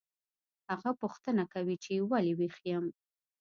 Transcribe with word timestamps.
هغه 0.71 0.91
پوښتنه 1.01 1.43
کوي 1.53 1.75
چې 1.83 1.91
ولې 2.11 2.33
ویښ 2.39 2.57
یم 2.71 2.85